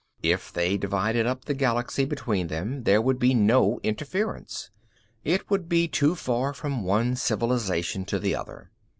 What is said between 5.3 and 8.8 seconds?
would be too far from one civilization to the other.